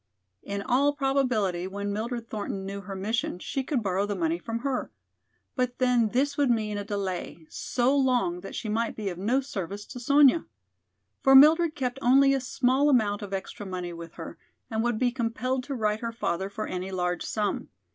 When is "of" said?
9.09-9.19, 13.21-13.31